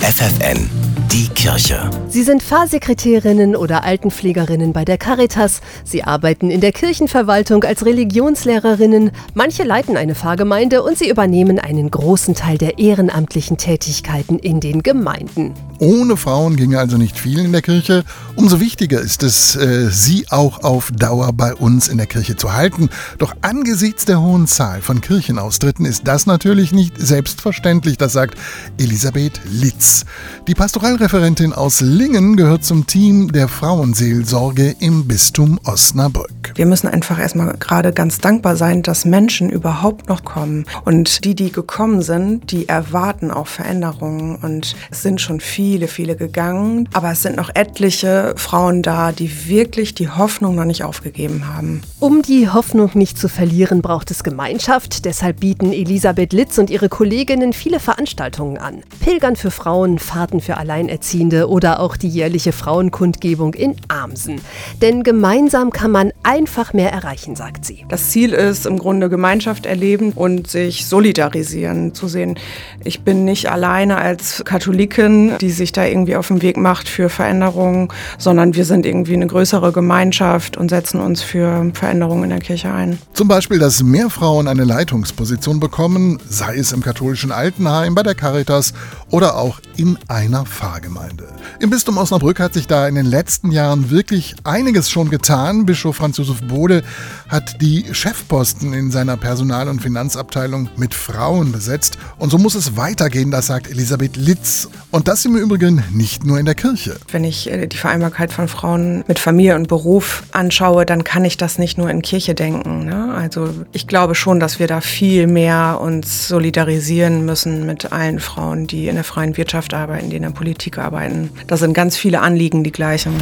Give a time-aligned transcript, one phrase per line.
[0.00, 0.68] FFN,
[1.12, 1.90] die Kirche.
[2.08, 5.60] Sie sind Pfarrsekretärinnen oder Altenpflegerinnen bei der Caritas.
[5.82, 9.10] Sie arbeiten in der Kirchenverwaltung als Religionslehrerinnen.
[9.34, 14.84] Manche leiten eine Pfarrgemeinde und sie übernehmen einen großen Teil der ehrenamtlichen Tätigkeiten in den
[14.84, 15.54] Gemeinden.
[15.80, 18.04] Ohne Frauen ginge also nicht viel in der Kirche.
[18.36, 22.52] Umso wichtiger ist es, äh, sie auch auf Dauer bei uns in der Kirche zu
[22.52, 22.90] halten.
[23.18, 28.38] Doch angesichts der hohen Zahl von Kirchenaustritten ist das natürlich nicht selbstverständlich, das sagt
[28.78, 30.04] Elisabeth Litz.
[30.46, 30.54] Die
[31.00, 36.52] Pastoralreferentin aus Lingen gehört zum Team der Frauenseelsorge im Bistum Osnabrück.
[36.56, 40.66] Wir müssen einfach erstmal gerade ganz dankbar sein, dass Menschen überhaupt noch kommen.
[40.84, 44.36] Und die, die gekommen sind, die erwarten auch Veränderungen.
[44.36, 46.86] Und es sind schon viele, viele gegangen.
[46.92, 51.80] Aber es sind noch etliche Frauen da, die wirklich die Hoffnung noch nicht aufgegeben haben.
[51.98, 55.06] Um die Hoffnung nicht zu verlieren, braucht es Gemeinschaft.
[55.06, 58.82] Deshalb bieten Elisabeth Litz und ihre Kolleginnen viele Veranstaltungen an.
[59.00, 60.58] Pilgern für Frauen, Fahrten für
[60.90, 64.40] Alleinerziehende oder auch die jährliche Frauenkundgebung in Amsen.
[64.80, 67.84] Denn gemeinsam kann man einfach mehr erreichen, sagt sie.
[67.88, 72.38] Das Ziel ist im Grunde Gemeinschaft erleben und sich solidarisieren, zu sehen,
[72.82, 77.08] ich bin nicht alleine als Katholikin, die sich da irgendwie auf den Weg macht für
[77.08, 82.40] Veränderungen, sondern wir sind irgendwie eine größere Gemeinschaft und setzen uns für Veränderungen in der
[82.40, 82.98] Kirche ein.
[83.12, 88.14] Zum Beispiel, dass mehr Frauen eine Leitungsposition bekommen, sei es im katholischen Altenheim, bei der
[88.14, 88.72] Caritas
[89.10, 91.28] oder auch in einer Pfarrgemeinde.
[91.58, 95.66] Im Bistum Osnabrück hat sich da in den letzten Jahren wirklich einiges schon getan.
[95.66, 96.82] Bischof Franz Josef Bode
[97.28, 101.98] hat die Chefposten in seiner Personal- und Finanzabteilung mit Frauen besetzt.
[102.18, 104.68] Und so muss es weitergehen, das sagt Elisabeth Litz.
[104.90, 106.96] Und das im Übrigen nicht nur in der Kirche.
[107.10, 111.36] Wenn ich äh, die Vereinbarkeit von Frauen mit Familie und Beruf anschaue, dann kann ich
[111.36, 112.84] das nicht nur in Kirche denken.
[112.84, 113.14] Ne?
[113.14, 118.66] Also ich glaube schon, dass wir da viel mehr uns solidarisieren müssen mit allen Frauen,
[118.66, 121.30] die in der freien Wirtschaft arbeiten, die in der Politik arbeiten.
[121.46, 123.14] Da sind ganz viele Anliegen die gleichen.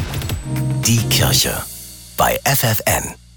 [0.89, 1.55] Die Kirche
[2.17, 3.28] bei FFN.